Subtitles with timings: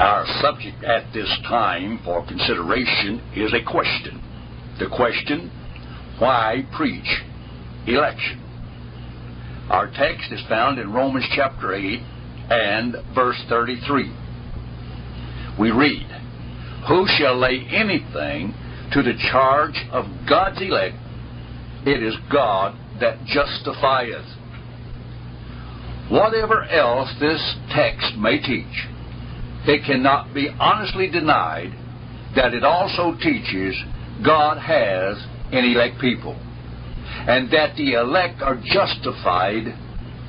[0.00, 4.18] Our subject at this time for consideration is a question.
[4.78, 5.50] The question,
[6.18, 7.04] why preach
[7.86, 8.40] election?
[9.68, 12.00] Our text is found in Romans chapter 8
[12.48, 14.10] and verse 33.
[15.60, 16.06] We read,
[16.88, 18.54] Who shall lay anything
[18.94, 20.96] to the charge of God's elect?
[21.84, 24.24] It is God that justifieth.
[26.10, 28.88] Whatever else this text may teach,
[29.70, 31.70] it cannot be honestly denied
[32.34, 33.76] that it also teaches
[34.24, 35.16] God has
[35.52, 39.64] an elect people, and that the elect are justified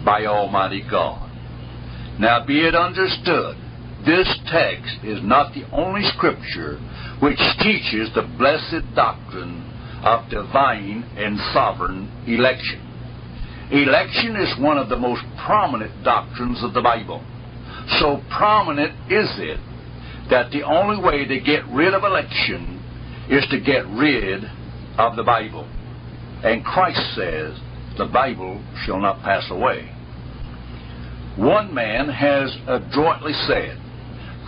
[0.06, 1.30] by Almighty God.
[2.20, 3.58] Now be it understood,
[4.06, 6.78] this text is not the only scripture
[7.20, 9.66] which teaches the blessed doctrine
[10.04, 12.80] of divine and sovereign election.
[13.72, 17.24] Election is one of the most prominent doctrines of the Bible.
[18.00, 19.60] So prominent is it
[20.30, 22.82] that the only way to get rid of election
[23.30, 24.44] is to get rid
[24.98, 25.68] of the Bible.
[26.44, 27.58] And Christ says,
[27.98, 29.90] the Bible shall not pass away.
[31.38, 33.78] One man has adroitly said,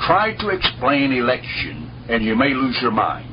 [0.06, 3.30] try to explain election and you may lose your mind.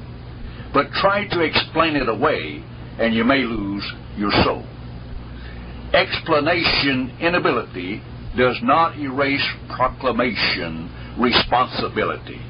[0.73, 2.65] But try to explain it away
[2.98, 3.84] and you may lose
[4.17, 4.65] your soul.
[5.93, 8.03] Explanation inability
[8.36, 12.41] does not erase proclamation responsibility.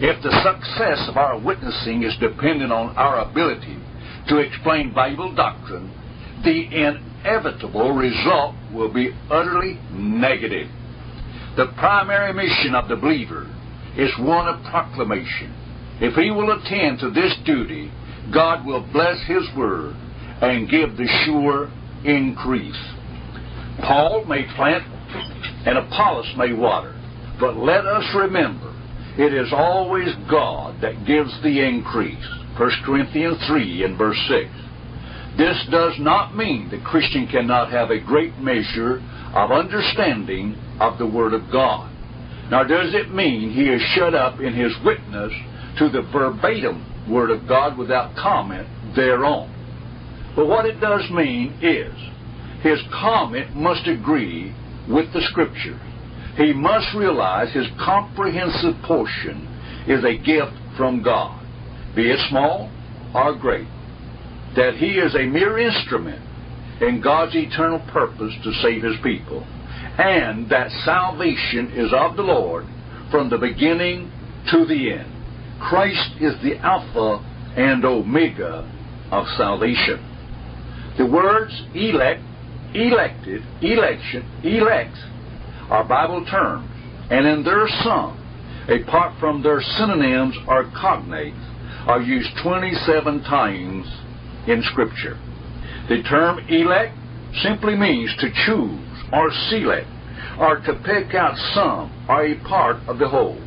[0.00, 3.78] If the success of our witnessing is dependent on our ability
[4.28, 5.90] to explain Bible doctrine,
[6.44, 10.68] the inevitable result will be utterly negative.
[11.56, 13.46] The primary mission of the believer
[13.96, 15.54] is one of proclamation.
[16.00, 17.90] If he will attend to this duty,
[18.32, 19.94] God will bless his word
[20.40, 21.70] and give the sure
[22.04, 22.80] increase.
[23.82, 24.84] Paul may plant
[25.66, 26.94] and Apollos may water.
[27.40, 28.74] But let us remember,
[29.18, 32.26] it is always God that gives the increase.
[32.58, 34.50] 1 Corinthians 3 and verse 6.
[35.36, 39.00] This does not mean the Christian cannot have a great measure
[39.34, 41.90] of understanding of the Word of God.
[42.50, 45.32] Nor does it mean he is shut up in his witness
[45.78, 49.48] to the verbatim Word of God without comment thereon.
[50.36, 51.92] But what it does mean is
[52.62, 54.54] his comment must agree
[54.88, 55.80] with the Scripture.
[56.36, 59.48] He must realize his comprehensive portion
[59.86, 61.44] is a gift from God,
[61.94, 62.70] be it small
[63.14, 63.68] or great,
[64.56, 66.22] that he is a mere instrument
[66.80, 69.44] in God's eternal purpose to save his people,
[69.98, 72.64] and that salvation is of the Lord
[73.10, 74.10] from the beginning
[74.50, 75.12] to the end.
[75.60, 77.22] Christ is the Alpha
[77.56, 78.68] and Omega
[79.10, 80.00] of salvation.
[80.98, 82.22] The words elect
[82.74, 84.98] elected, election, elects
[85.70, 86.68] are Bible terms,
[87.10, 88.18] and in their sum,
[88.68, 91.40] apart from their synonyms or cognates,
[91.86, 93.86] are used 27 times
[94.46, 95.18] in Scripture.
[95.88, 96.96] The term elect
[97.42, 99.88] simply means to choose or select
[100.38, 103.40] or to pick out some or a part of the whole.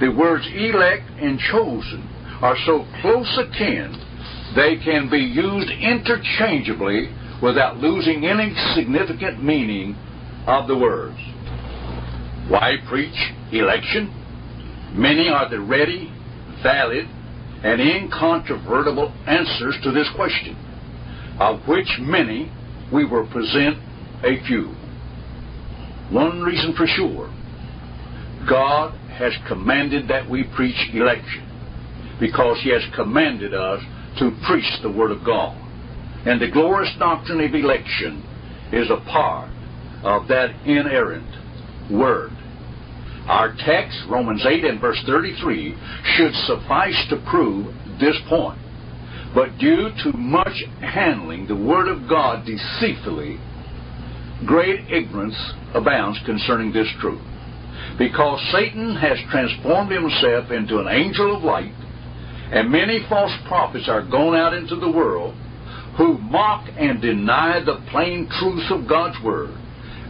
[0.00, 2.08] The words elect and chosen
[2.42, 4.02] are so close akin
[4.54, 7.10] they can be used interchangeably
[7.42, 9.94] without losing any significant meaning
[10.46, 11.18] of the words.
[12.48, 13.16] Why preach
[13.52, 14.12] election?
[14.94, 16.12] Many are the ready,
[16.62, 17.06] valid,
[17.62, 20.56] and incontrovertible answers to this question,
[21.40, 22.50] of which many
[22.92, 23.78] we will present
[24.22, 24.74] a few.
[26.10, 27.32] One reason for sure
[28.48, 31.42] God has commanded that we preach election
[32.20, 33.80] because He has commanded us
[34.20, 35.65] to preach the Word of God.
[36.26, 38.22] And the glorious doctrine of election
[38.72, 39.48] is a part
[40.02, 41.30] of that inerrant
[41.90, 42.32] word.
[43.28, 45.76] Our text, Romans 8 and verse 33,
[46.16, 47.66] should suffice to prove
[48.00, 48.58] this point.
[49.34, 53.38] But due to much handling the Word of God deceitfully,
[54.46, 55.36] great ignorance
[55.74, 57.22] abounds concerning this truth.
[57.98, 61.74] Because Satan has transformed himself into an angel of light,
[62.50, 65.36] and many false prophets are gone out into the world
[65.96, 69.56] who mock and deny the plain truths of God's Word.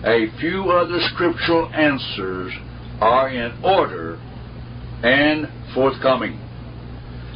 [0.05, 2.53] A few other scriptural answers
[3.00, 4.19] are in order
[5.03, 6.41] and forthcoming.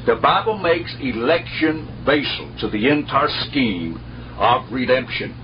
[0.06, 4.00] The Bible makes election basal to the entire scheme
[4.38, 5.36] of redemption.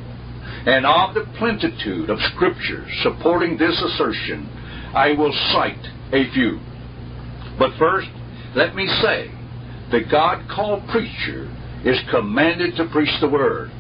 [0.67, 4.49] And of the plentitude of scriptures supporting this assertion,
[4.95, 6.59] I will cite a few.
[7.59, 8.09] But first,
[8.55, 9.31] let me say
[9.91, 11.49] the God called preacher
[11.85, 13.71] is commanded to preach the word.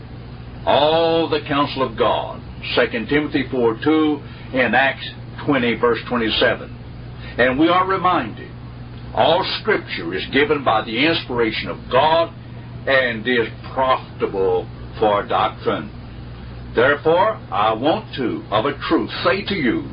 [0.64, 2.42] All the counsel of God.
[2.74, 4.20] 2 Timothy 4 2
[4.54, 5.08] and Acts
[5.46, 6.70] 20, verse 27.
[7.38, 8.50] And we are reminded
[9.14, 12.34] all Scripture is given by the inspiration of God
[12.86, 14.68] and is profitable
[14.98, 15.90] for doctrine.
[16.74, 19.88] Therefore, I want to, of a truth, say to you,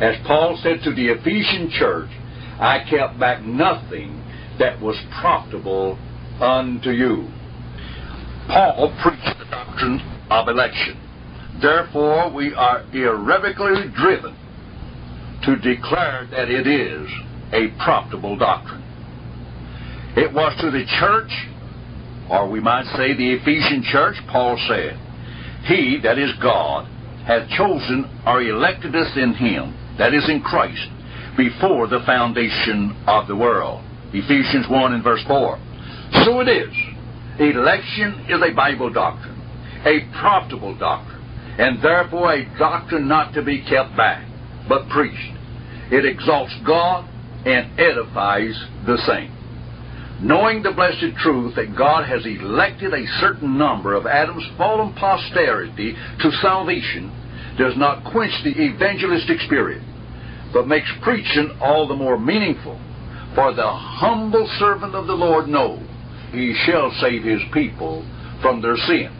[0.00, 2.08] as Paul said to the Ephesian church,
[2.58, 4.24] I kept back nothing
[4.58, 5.98] that was profitable
[6.40, 7.28] unto you.
[8.52, 11.00] Paul preached the doctrine of election.
[11.62, 14.36] Therefore, we are irrevocably driven
[15.44, 17.08] to declare that it is
[17.52, 18.82] a profitable doctrine.
[20.16, 21.32] It was to the church,
[22.28, 25.00] or we might say the Ephesian church, Paul said,
[25.64, 26.84] He, that is God,
[27.24, 30.88] hath chosen or elected us in Him, that is in Christ,
[31.38, 33.82] before the foundation of the world.
[34.12, 35.58] Ephesians 1 and verse 4.
[36.24, 36.91] So it is.
[37.42, 39.40] Election is a Bible doctrine,
[39.84, 41.20] a profitable doctrine,
[41.58, 44.24] and therefore a doctrine not to be kept back,
[44.68, 45.34] but preached.
[45.90, 47.08] It exalts God
[47.44, 48.54] and edifies
[48.86, 49.32] the saint.
[50.22, 55.96] Knowing the blessed truth that God has elected a certain number of Adam's fallen posterity
[56.20, 57.10] to salvation
[57.58, 59.82] does not quench the evangelistic spirit,
[60.52, 62.80] but makes preaching all the more meaningful.
[63.34, 65.82] For the humble servant of the Lord knows
[66.32, 68.04] he shall save his people
[68.40, 69.10] from their sin.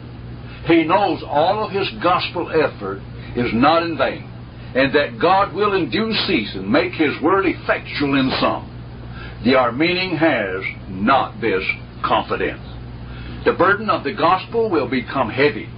[0.65, 3.01] He knows all of his gospel effort
[3.35, 4.33] is not in vain
[4.75, 8.69] and that God will in due season make his word effectual in some.
[9.45, 11.63] The Arminian has not this
[12.03, 12.63] confidence.
[13.45, 15.69] The burden of the gospel will become heavy,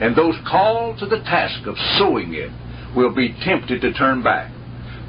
[0.00, 2.50] and those called to the task of sowing it
[2.96, 4.50] will be tempted to turn back.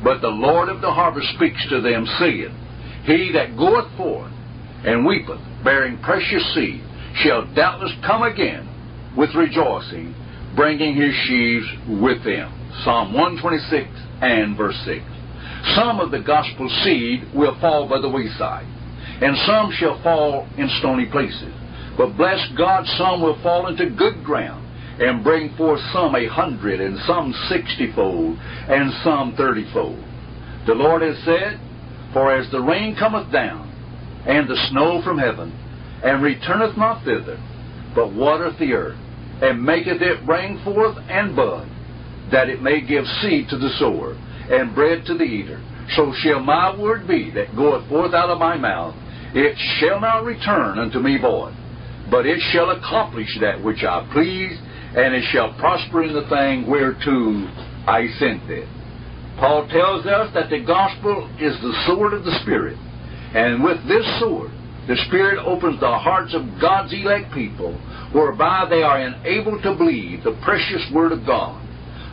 [0.03, 2.53] But the Lord of the harvest speaks to them, saying,
[3.05, 4.31] He that goeth forth
[4.85, 6.83] and weepeth, bearing precious seed,
[7.15, 8.67] shall doubtless come again
[9.17, 10.15] with rejoicing,
[10.55, 11.65] bringing his sheaves
[12.01, 12.51] with them.
[12.83, 13.87] Psalm 126
[14.21, 15.03] and verse 6.
[15.75, 18.65] Some of the gospel seed will fall by the wayside,
[19.21, 21.53] and some shall fall in stony places.
[21.97, 24.67] But bless God, some will fall into good ground,
[24.99, 30.65] and bring forth some a hundred, and some sixtyfold, and some thirtyfold.
[30.65, 31.59] The Lord has said,
[32.13, 33.72] For as the rain cometh down,
[34.25, 35.51] and the snow from heaven,
[36.03, 37.37] and returneth not thither,
[37.95, 38.97] but watereth the earth,
[39.41, 41.67] and maketh it bring forth and bud,
[42.31, 44.15] that it may give seed to the sower,
[44.49, 45.61] and bread to the eater.
[45.95, 48.95] So shall my word be that goeth forth out of my mouth.
[49.35, 51.53] It shall not return unto me void,
[52.09, 54.57] but it shall accomplish that which I please,
[54.95, 57.47] and it shall prosper in the thing whereto
[57.87, 58.67] I sent it.
[59.39, 62.77] Paul tells us that the gospel is the sword of the Spirit.
[63.33, 64.51] And with this sword,
[64.87, 67.73] the Spirit opens the hearts of God's elect people,
[68.11, 71.63] whereby they are enabled to believe the precious Word of God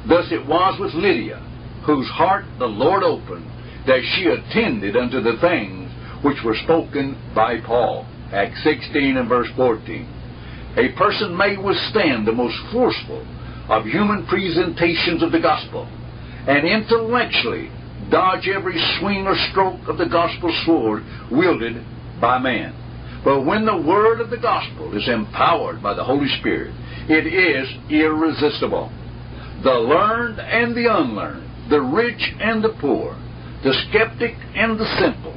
[0.09, 1.39] Thus it was with Lydia,
[1.85, 3.47] whose heart the Lord opened,
[3.87, 5.91] that she attended unto the things
[6.25, 8.07] which were spoken by Paul.
[8.33, 10.09] Acts 16 and verse 14.
[10.77, 13.27] A person may withstand the most forceful
[13.69, 15.85] of human presentations of the gospel,
[16.47, 17.71] and intellectually
[18.11, 21.85] dodge every swing or stroke of the gospel sword wielded
[22.21, 22.75] by man.
[23.25, 26.75] But when the word of the gospel is empowered by the Holy Spirit,
[27.09, 28.91] it is irresistible
[29.63, 33.15] the learned and the unlearned, the rich and the poor,
[33.63, 35.37] the skeptic and the simple,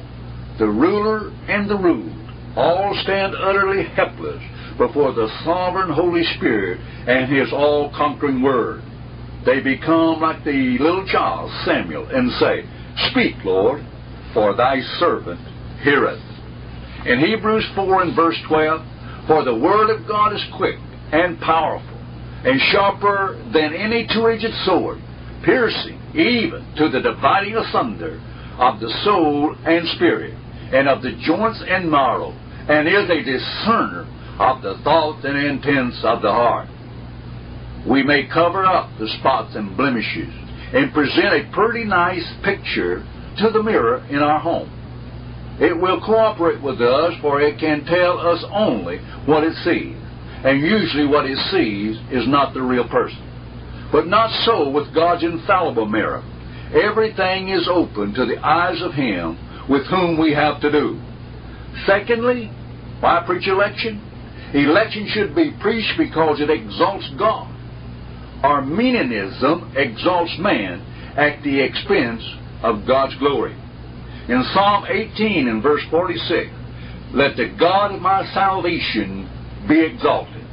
[0.58, 4.42] the ruler and the ruled, all stand utterly helpless
[4.78, 8.82] before the sovereign Holy Spirit and His all conquering Word.
[9.44, 12.64] They become like the little child Samuel and say,
[13.10, 13.84] Speak, Lord,
[14.32, 15.40] for thy servant
[15.82, 16.22] heareth.
[17.06, 20.78] In Hebrews 4 and verse 12, For the Word of God is quick
[21.12, 21.94] and powerful
[22.44, 25.00] and sharper than any two-edged sword,
[25.44, 28.20] piercing even to the dividing asunder
[28.58, 30.34] of the soul and spirit,
[30.72, 32.32] and of the joints and marrow,
[32.68, 34.06] and is a discerner
[34.38, 36.68] of the thoughts and intents of the heart.
[37.88, 40.32] We may cover up the spots and blemishes
[40.72, 43.04] and present a pretty nice picture
[43.38, 44.70] to the mirror in our home.
[45.60, 49.96] It will cooperate with us, for it can tell us only what it sees
[50.44, 53.18] and usually what it sees is not the real person.
[53.90, 56.22] But not so with God's infallible mirror.
[56.74, 59.38] Everything is open to the eyes of Him
[59.70, 61.00] with whom we have to do.
[61.86, 62.50] Secondly,
[63.00, 64.02] why preach election?
[64.52, 67.53] Election should be preached because it exalts God.
[68.44, 70.80] Arminianism exalts man
[71.16, 72.22] at the expense
[72.62, 73.54] of God's glory.
[74.28, 76.50] In Psalm 18 and verse 46,
[77.14, 79.24] let the God of my salvation
[79.66, 80.44] be exalted.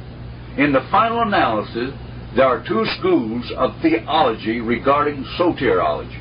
[0.56, 1.92] In the final analysis,
[2.34, 6.16] there are two schools of theology regarding soteriology,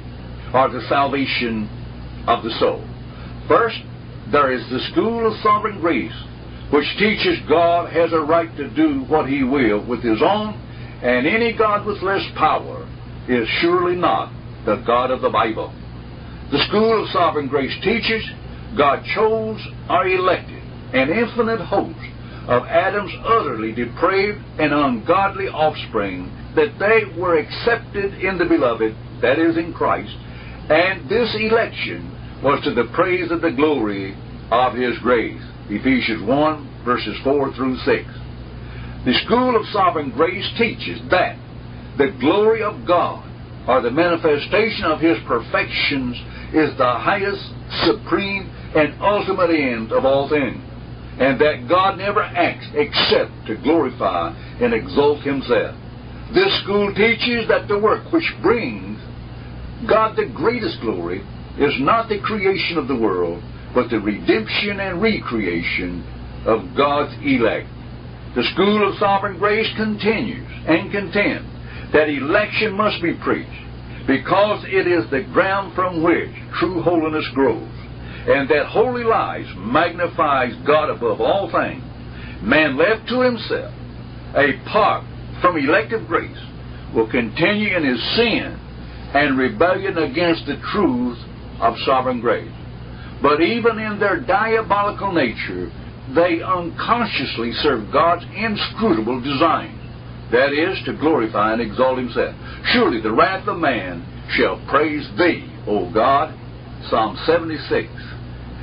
[0.54, 1.70] or the salvation
[2.28, 2.84] of the soul.
[3.48, 3.78] First,
[4.30, 6.12] there is the school of sovereign grace,
[6.74, 10.68] which teaches God has a right to do what he will with his own,
[11.02, 12.88] and any God with less power
[13.28, 14.32] is surely not
[14.66, 15.74] the God of the Bible.
[16.52, 18.24] The school of sovereign grace teaches
[18.78, 20.62] God chose or elected
[20.94, 22.00] an infinite host
[22.48, 29.40] of Adam's utterly depraved and ungodly offspring that they were accepted in the beloved, that
[29.40, 30.14] is, in Christ,
[30.70, 34.16] and this election was to the praise of the glory
[34.52, 35.42] of his grace.
[35.70, 38.04] Ephesians 1, verses 4 through 6.
[39.06, 41.36] The school of sovereign grace teaches that
[41.98, 43.28] the glory of God,
[43.68, 46.18] or the manifestation of his perfections,
[46.54, 47.42] is the highest,
[47.86, 50.62] supreme, and ultimate end of all things,
[51.20, 55.76] and that God never acts except to glorify and exalt himself.
[56.34, 59.00] This school teaches that the work which brings
[59.90, 61.22] God the greatest glory
[61.58, 63.44] is not the creation of the world,
[63.74, 66.06] but the redemption and recreation
[66.46, 67.68] of God's elect.
[68.36, 71.48] The school of sovereign grace continues and contends
[71.92, 73.50] that election must be preached
[74.08, 77.70] because it is the ground from which true holiness grows,
[78.28, 81.84] and that holy lives magnifies God above all things.
[82.42, 83.74] Man left to himself,
[84.34, 85.04] apart
[85.42, 86.38] from elective grace,
[86.96, 88.58] will continue in his sin
[89.14, 91.18] and rebellion against the truth
[91.60, 92.52] of sovereign grace.
[93.22, 95.70] But even in their diabolical nature,
[96.16, 99.78] they unconsciously serve God's inscrutable design.
[100.32, 102.36] That is, to glorify and exalt himself.
[102.74, 106.38] Surely the wrath of man shall praise thee, O God.
[106.90, 107.88] Psalm 76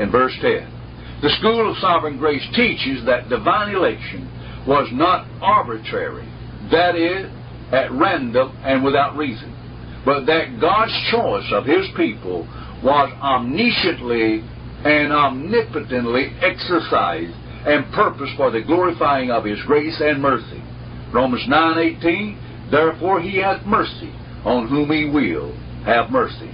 [0.00, 0.78] and verse 10.
[1.22, 4.30] The school of sovereign grace teaches that divine election
[4.66, 6.28] was not arbitrary,
[6.70, 7.30] that is,
[7.72, 9.54] at random and without reason,
[10.04, 12.46] but that God's choice of his people
[12.82, 14.42] was omnisciently
[14.84, 17.34] and omnipotently exercised
[17.66, 20.62] and purpose for the glorifying of his grace and mercy.
[21.12, 24.12] Romans 9:18 Therefore he hath mercy
[24.44, 26.50] on whom he will have mercy.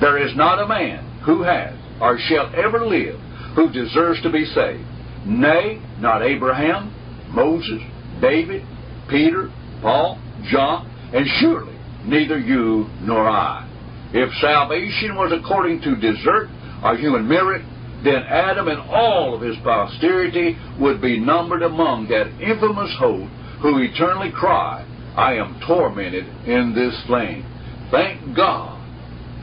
[0.00, 3.18] There is not a man who has or shall ever live
[3.54, 4.84] who deserves to be saved.
[5.26, 6.92] Nay, not Abraham,
[7.30, 7.82] Moses,
[8.20, 8.62] David,
[9.08, 9.50] Peter,
[9.82, 13.66] Paul, John, and surely neither you nor I.
[14.12, 16.48] If salvation was according to desert
[16.84, 17.62] or human merit,
[18.06, 23.82] then Adam and all of his posterity would be numbered among that infamous host who
[23.82, 24.86] eternally cry,
[25.16, 27.44] I am tormented in this flame.
[27.90, 28.78] Thank God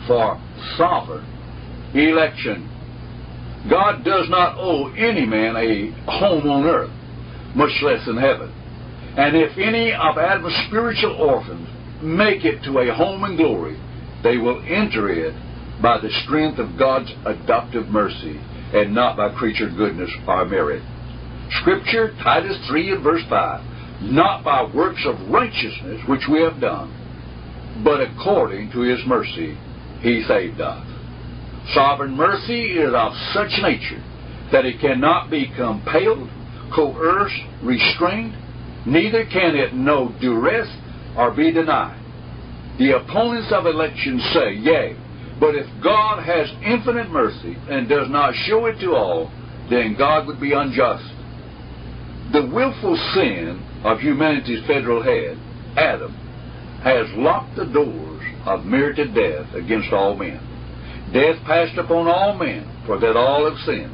[0.08, 0.40] for
[0.78, 1.26] sovereign
[1.94, 2.70] election.
[3.70, 6.92] God does not owe any man a home on earth,
[7.56, 8.52] much less in heaven.
[9.18, 11.68] And if any of Adam's spiritual orphans
[12.02, 13.80] make it to a home in glory,
[14.24, 15.34] they will enter it
[15.82, 18.40] by the strength of God's adoptive mercy
[18.74, 20.84] and not by creature goodness or merit.
[21.62, 26.92] Scripture, Titus 3 and verse 5, not by works of righteousness which we have done,
[27.84, 29.58] but according to his mercy
[30.02, 30.86] he saved us.
[31.74, 34.04] Sovereign mercy is of such nature
[34.52, 36.30] that it cannot be compelled,
[36.76, 38.36] coerced, restrained,
[38.86, 40.68] neither can it know duress
[41.18, 42.00] or be denied.
[42.80, 44.98] The opponents of election say, Yea,
[45.44, 49.30] but if God has infinite mercy and does not show it to all,
[49.70, 51.04] then God would be unjust.
[52.32, 55.38] The willful sin of humanity's federal head,
[55.76, 56.14] Adam,
[56.82, 60.40] has locked the doors of merited death against all men.
[61.12, 63.92] Death passed upon all men, for that all have sinned.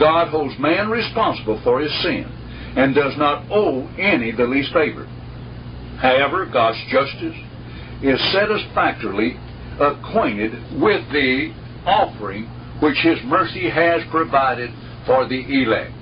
[0.00, 2.24] God holds man responsible for his sin
[2.78, 5.04] and does not owe any the least favor.
[6.00, 7.36] However, God's justice
[8.02, 9.36] is satisfactorily
[9.80, 11.52] acquainted with the
[11.86, 12.44] offering
[12.80, 14.70] which his mercy has provided
[15.06, 15.92] for the elect,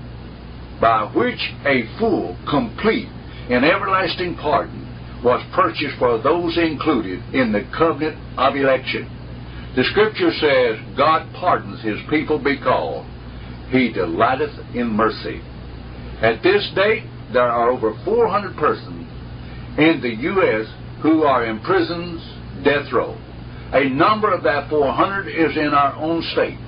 [0.81, 3.09] by which a full, complete,
[3.49, 4.83] and everlasting pardon
[5.25, 9.11] was purchased for those included in the covenant of election.
[9.75, 13.07] The scripture says, God pardons his people because
[13.71, 15.41] he delighteth in mercy.
[16.23, 19.09] At this date, there are over 400 persons
[19.79, 20.67] in the U.S.
[21.03, 22.23] who are in prisons,
[22.65, 23.19] death row.
[23.73, 26.59] A number of that 400 is in our own state.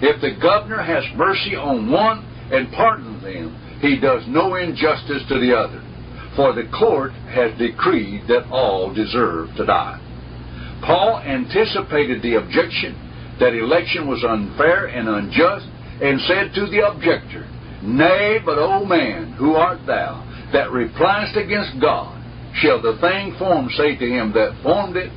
[0.00, 5.38] If the governor has mercy on one and pardons them, he does no injustice to
[5.38, 5.82] the other.
[6.34, 10.00] For the court has decreed that all deserve to die.
[10.84, 12.94] Paul anticipated the objection
[13.40, 15.66] that election was unfair and unjust
[16.00, 17.48] and said to the objector,
[17.82, 22.22] Nay, but, O man, who art thou, that repliest against God?
[22.54, 25.12] Shall the thing formed say to him that formed it,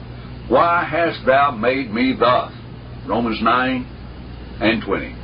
[0.49, 2.51] Why hast thou made me thus?
[3.07, 5.15] Romans 9 and 20.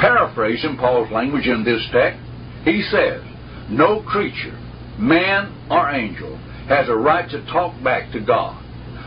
[0.00, 2.20] Paraphrasing Paul's language in this text,
[2.64, 3.22] he says,
[3.68, 4.58] No creature,
[4.98, 6.38] man or angel,
[6.68, 8.58] has a right to talk back to God.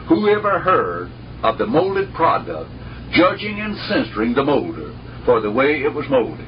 [0.08, 1.10] Who ever heard
[1.44, 2.70] of the molded product
[3.12, 4.96] judging and censoring the molder
[5.26, 6.48] for the way it was molded?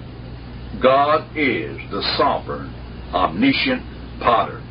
[0.82, 2.72] God is the sovereign,
[3.14, 3.82] omniscient
[4.22, 4.62] potter.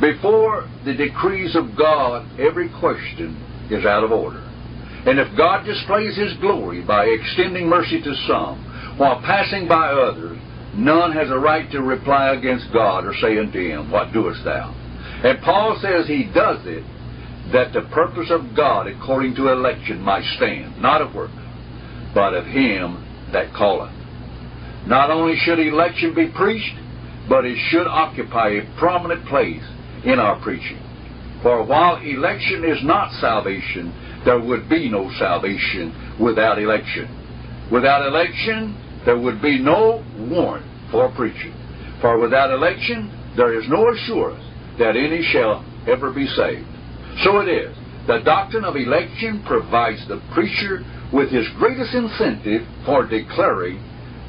[0.00, 3.36] Before the decrees of God, every question
[3.70, 4.40] is out of order.
[5.06, 10.38] And if God displays His glory by extending mercy to some, while passing by others,
[10.74, 14.74] none has a right to reply against God or say unto Him, What doest thou?
[15.22, 16.84] And Paul says He does it
[17.52, 21.32] that the purpose of God according to election might stand, not of works,
[22.14, 23.92] but of Him that calleth.
[24.86, 26.76] Not only should election be preached,
[27.28, 29.62] but it should occupy a prominent place
[30.04, 30.78] in our preaching.
[31.42, 33.92] For while election is not salvation,
[34.24, 37.08] there would be no salvation without election.
[37.72, 41.54] Without election, there would be no warrant for preaching.
[42.00, 44.44] For without election, there is no assurance
[44.78, 46.66] that any shall ever be saved.
[47.24, 47.76] So it is.
[48.06, 53.78] The doctrine of election provides the preacher with his greatest incentive for declaring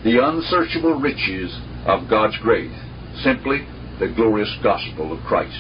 [0.04, 2.76] the unsearchable riches of God's grace,
[3.24, 3.66] simply
[4.02, 5.56] the glorious gospel of Christ.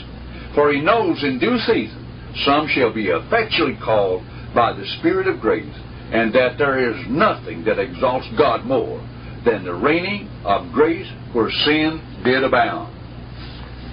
[0.55, 2.01] For he knows in due season
[2.43, 5.75] some shall be effectually called by the Spirit of grace,
[6.11, 8.99] and that there is nothing that exalts God more
[9.45, 12.91] than the reigning of grace where sin did abound.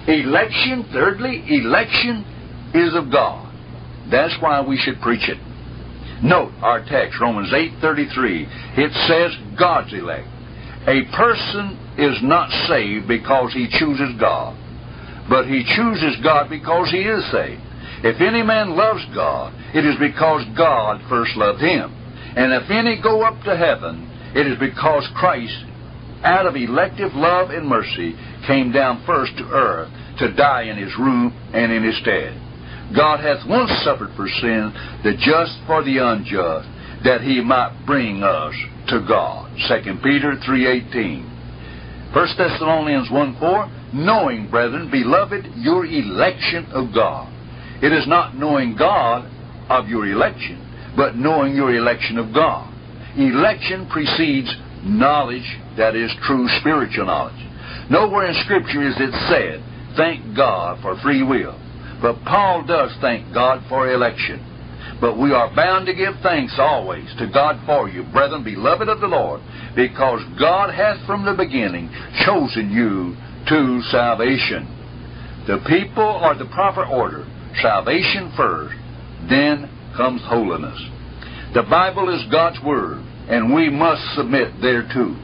[0.07, 2.25] Election, thirdly, election
[2.73, 3.45] is of God.
[4.11, 5.37] That's why we should preach it.
[6.23, 8.47] Note our text, Romans 8:33.
[8.77, 10.27] It says God's elect.
[10.87, 14.55] A person is not saved because he chooses God,
[15.29, 17.61] but he chooses God because he is saved.
[18.01, 21.91] If any man loves God, it is because God first loved him.
[22.35, 25.65] And if any go up to heaven, it is because Christ,
[26.23, 28.15] out of elective love and mercy,
[28.47, 32.39] came down first to earth to die in his room and in his stead.
[32.95, 34.71] God hath once suffered for sin,
[35.03, 36.69] the just for the unjust,
[37.03, 38.55] that he might bring us
[38.87, 39.51] to God.
[39.67, 41.28] 2 Peter 3.18
[42.13, 47.27] 1 Thessalonians 1.4 Knowing, brethren, beloved, your election of God.
[47.81, 49.29] It is not knowing God
[49.69, 52.73] of your election, but knowing your election of God.
[53.17, 55.45] Election precedes knowledge
[55.77, 57.45] that is true spiritual knowledge.
[57.89, 59.63] Nowhere in Scripture is it said,
[59.97, 61.57] thank God for free will.
[62.01, 64.48] But Paul does thank God for election.
[65.01, 68.99] But we are bound to give thanks always to God for you, brethren, beloved of
[68.99, 69.41] the Lord,
[69.75, 71.89] because God hath from the beginning
[72.25, 73.15] chosen you
[73.47, 74.67] to salvation.
[75.47, 77.25] The people are the proper order.
[77.61, 78.75] Salvation first,
[79.29, 80.77] then comes holiness.
[81.53, 85.15] The Bible is God's Word, and we must submit thereto,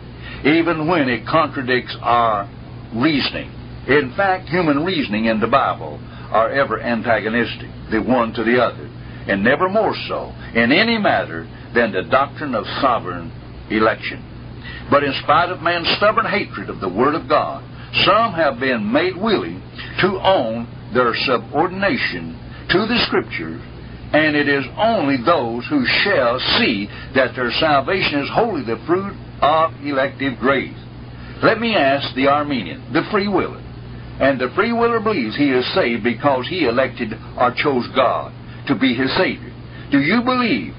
[0.44, 2.50] even when it contradicts our
[2.96, 3.52] reasoning.
[3.88, 6.00] In fact, human reasoning and the Bible
[6.32, 8.85] are ever antagonistic, the one to the other,
[9.28, 13.32] and never more so in any matter than the doctrine of sovereign
[13.70, 14.24] election.
[14.90, 17.64] But in spite of man's stubborn hatred of the Word of God,
[18.06, 19.62] some have been made willing
[20.02, 22.38] to own their subordination
[22.70, 23.62] to the Scriptures,
[24.14, 29.14] and it is only those who shall see that their salvation is wholly the fruit
[29.42, 30.78] of elective grace.
[31.42, 33.62] Let me ask the Arminian, the free willer,
[34.20, 38.35] and the free willer believes he is saved because he elected or chose God
[38.67, 39.54] to be his Savior.
[39.91, 40.73] Do you believe,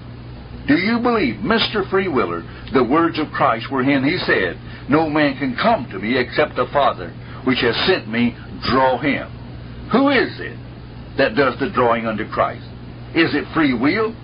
[0.66, 1.88] do you believe, Mr.
[1.90, 6.18] Free Willer, the words of Christ wherein he said, No man can come to me
[6.18, 7.10] except the Father
[7.44, 8.36] which has sent me
[8.68, 9.30] draw him?
[9.92, 10.58] Who is it
[11.18, 12.66] that does the drawing unto Christ?
[13.14, 14.14] Is it free will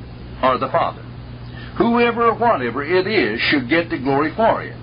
[0.43, 1.03] or the Father?
[1.79, 4.77] Whoever or whatever it is should get the glory for it.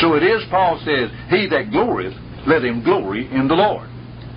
[0.00, 2.14] So it is, Paul says, He that glorieth
[2.46, 3.89] let him glory in the Lord.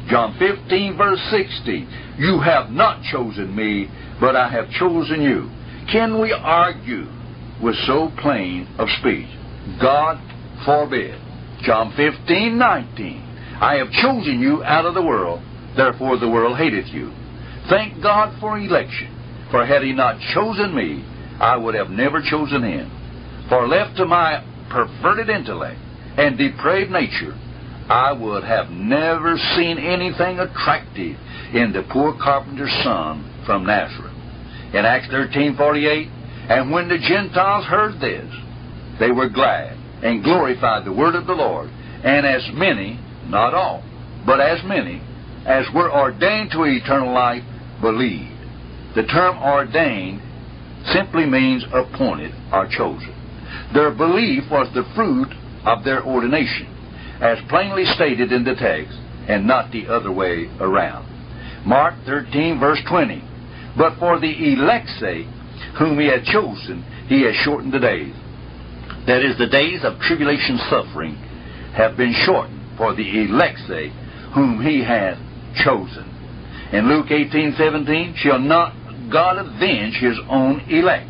[0.10, 1.88] John 15, verse 60.
[2.18, 3.90] You have not chosen me,
[4.20, 5.50] but I have chosen you.
[5.92, 7.08] Can we argue
[7.62, 9.28] with so plain of speech?
[9.82, 10.20] God
[10.66, 11.20] forbid.
[11.62, 13.24] John 15, 19.
[13.62, 15.42] I have chosen you out of the world,
[15.78, 17.14] therefore the world hateth you.
[17.70, 21.06] Thank God for election, for had he not chosen me,
[21.40, 23.46] I would have never chosen him.
[23.48, 25.80] For left to my perverted intellect
[26.18, 27.38] and depraved nature,
[27.90, 31.18] I would have never seen anything attractive
[31.54, 34.14] in the poor carpenter's son from Nazareth.
[34.74, 36.10] In Acts 13:48,
[36.50, 38.34] and when the Gentiles heard this,
[39.00, 41.70] they were glad and glorified the word of the Lord,
[42.04, 43.84] and as many, not all,
[44.26, 45.02] but as many
[45.46, 47.44] as were ordained to eternal life
[47.82, 48.32] believed.
[48.96, 50.22] The term ordained
[50.94, 53.14] simply means appointed or chosen.
[53.74, 55.30] Their belief was the fruit
[55.66, 56.68] of their ordination,
[57.22, 58.98] as plainly stated in the text,
[59.28, 61.08] and not the other way around.
[61.66, 63.24] Mark 13, verse 20.
[63.78, 65.28] But for the elect's sake,
[65.80, 68.14] whom he had chosen, he has shortened the days.
[69.08, 71.16] That is, the days of tribulation suffering
[71.76, 73.92] have been shortened for the elect's sake,
[74.34, 75.18] whom he hath
[75.64, 76.10] chosen.
[76.72, 78.74] In Luke 18, 17, shall not
[79.12, 81.08] God avenge his own elect?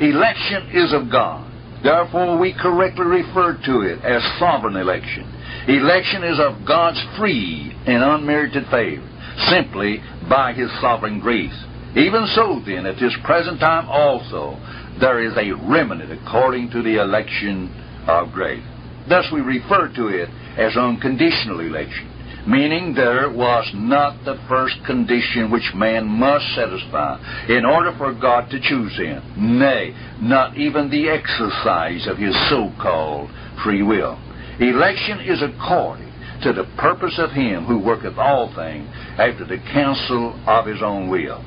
[0.00, 1.50] Election is of God.
[1.84, 5.30] Therefore, we correctly refer to it as sovereign election.
[5.68, 9.06] Election is of God's free and unmerited favor,
[9.50, 11.54] simply by his sovereign grace.
[11.94, 14.56] Even so, then, at this present time also,
[14.98, 17.68] there is a remnant according to the election
[18.08, 18.64] of grace.
[19.06, 22.10] Thus, we refer to it as unconditional election,
[22.46, 28.50] meaning there was not the first condition which man must satisfy in order for God
[28.50, 29.22] to choose him.
[29.58, 33.30] Nay, not even the exercise of his so called
[33.62, 34.18] free will.
[34.60, 40.38] Election is according to the purpose of him who worketh all things after the counsel
[40.46, 41.42] of his own will.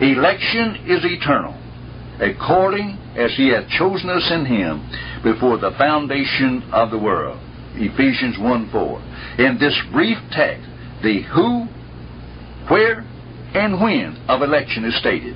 [0.00, 1.54] Election is eternal,
[2.20, 4.88] according as he hath chosen us in him
[5.22, 7.38] before the foundation of the world.
[7.74, 9.02] Ephesians 1 4.
[9.38, 10.68] In this brief text,
[11.02, 11.66] the who,
[12.68, 13.00] where,
[13.54, 15.34] and when of election is stated,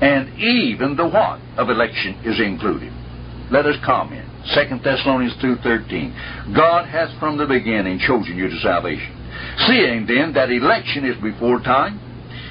[0.00, 2.92] and even the what of election is included.
[3.50, 4.26] Let us comment.
[4.54, 9.16] 2 Thessalonians 2.13 God hath from the beginning chosen you to salvation.
[9.66, 12.00] Seeing then that election is before time,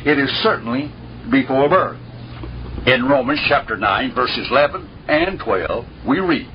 [0.05, 0.91] it is certainly
[1.32, 1.99] before birth.
[2.86, 6.47] In Romans chapter 9, verses 11 and 12, we read,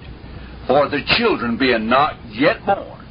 [0.66, 3.06] For the children being not yet born,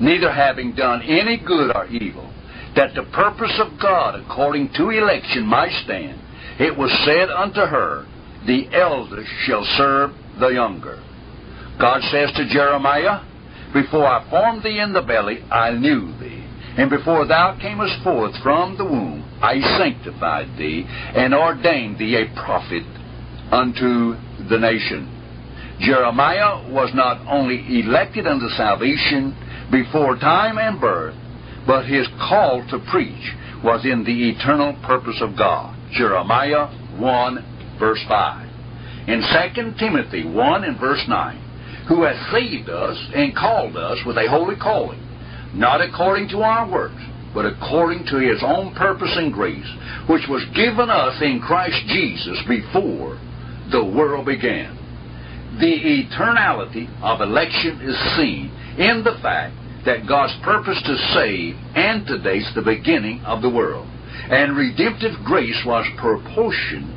[0.00, 2.32] neither having done any good or evil,
[2.76, 6.20] that the purpose of God according to election might stand,
[6.60, 8.06] it was said unto her,
[8.46, 11.02] The eldest shall serve the younger.
[11.80, 13.24] God says to Jeremiah,
[13.72, 16.44] Before I formed thee in the belly, I knew thee.
[16.76, 22.40] And before thou camest forth from the womb, I sanctified thee, and ordained thee a
[22.40, 22.84] prophet
[23.50, 24.14] unto
[24.48, 25.17] the nation.
[25.80, 29.36] Jeremiah was not only elected unto salvation
[29.70, 31.14] before time and birth,
[31.66, 35.76] but his call to preach was in the eternal purpose of God.
[35.92, 36.66] Jeremiah
[36.98, 38.48] 1, verse 5.
[39.08, 39.22] In
[39.54, 44.28] 2 Timothy 1 and verse 9, who hath saved us and called us with a
[44.28, 45.00] holy calling,
[45.54, 47.02] not according to our works,
[47.34, 49.68] but according to his own purpose and grace,
[50.08, 53.18] which was given us in Christ Jesus before
[53.70, 54.77] the world began.
[55.58, 62.52] The eternality of election is seen in the fact that God's purpose to save antedates
[62.54, 63.88] the beginning of the world,
[64.30, 66.94] and redemptive grace was proportioned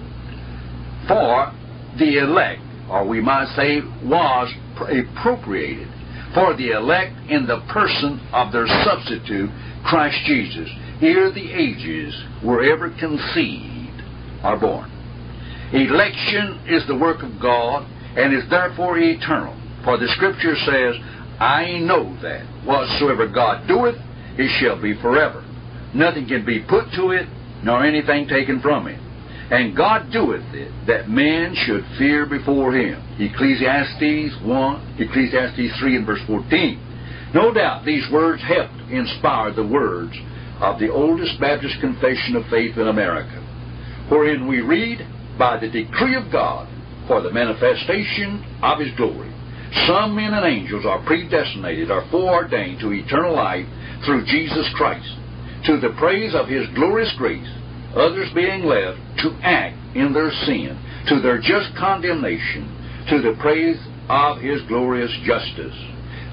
[1.07, 1.51] for
[1.97, 5.87] the elect, or we might say was appropriated
[6.33, 9.49] for the elect in the person of their substitute,
[9.83, 10.69] Christ Jesus,
[11.01, 14.01] ere the ages were ever conceived
[14.43, 14.89] or born.
[15.73, 19.55] Election is the work of God and is therefore eternal.
[19.83, 20.95] For the Scripture says,
[21.39, 23.95] I know that whatsoever God doeth,
[24.37, 25.43] it shall be forever.
[25.93, 27.27] Nothing can be put to it,
[27.63, 28.99] nor anything taken from it.
[29.51, 33.01] And God doeth it that men should fear before him.
[33.19, 37.31] Ecclesiastes 1, Ecclesiastes 3 and verse 14.
[37.33, 40.13] No doubt these words helped inspire the words
[40.61, 43.41] of the oldest Baptist confession of faith in America,
[44.09, 45.05] wherein we read,
[45.37, 46.69] By the decree of God,
[47.07, 49.31] for the manifestation of his glory,
[49.87, 53.65] some men and angels are predestinated or foreordained to eternal life
[54.05, 55.07] through Jesus Christ,
[55.65, 57.47] to the praise of his glorious grace
[57.95, 62.67] others being left to act in their sin, to their just condemnation,
[63.09, 63.77] to the praise
[64.09, 65.75] of his glorious justice.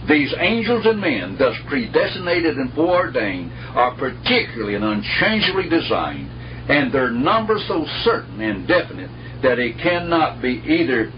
[0.09, 6.31] These angels and men, thus predestinated and foreordained, are particularly and unchangeably designed,
[6.71, 9.11] and their number so certain and definite
[9.43, 11.13] that it cannot be either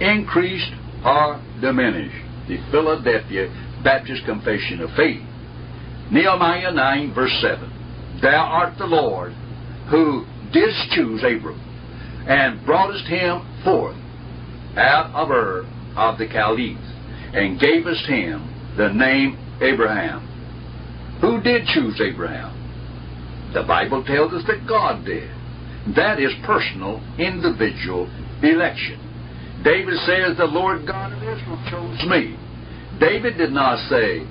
[0.00, 0.72] increased
[1.04, 2.16] or diminished.
[2.48, 3.48] The Philadelphia
[3.82, 5.22] Baptist Confession of Faith.
[6.10, 8.20] Nehemiah 9, verse 7.
[8.22, 9.32] Thou art the Lord
[9.90, 11.60] who didst choose Abram,
[12.28, 13.96] and broughtest him forth
[14.76, 16.78] out of Ur of the Chaldees,
[17.32, 20.20] and gavest him the name Abraham.
[21.20, 23.52] Who did choose Abraham?
[23.52, 25.30] The Bible tells us that God did.
[25.96, 28.08] That is personal, individual
[28.42, 29.00] election.
[29.64, 32.36] David says, The Lord God of Israel chose me.
[33.00, 34.24] David did not say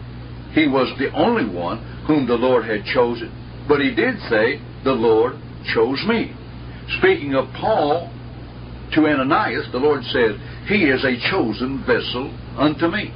[0.53, 3.31] he was the only one whom the Lord had chosen,
[3.67, 5.33] but he did say, The Lord
[5.73, 6.35] chose me.
[6.99, 8.11] Speaking of Paul
[8.93, 10.37] To Ananias, the Lord said,
[10.67, 13.13] He is a chosen vessel unto me.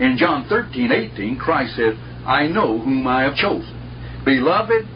[0.00, 3.74] In John 13, 18, Christ said, I know whom I have chosen.
[4.24, 4.86] Beloved,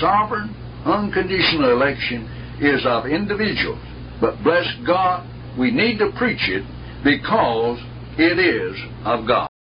[0.00, 0.54] sovereign,
[0.86, 2.24] unconditional election
[2.60, 3.82] is of individuals.
[4.20, 5.26] But bless God,
[5.58, 6.64] we need to preach it
[7.04, 7.78] because
[8.18, 9.48] it is of God.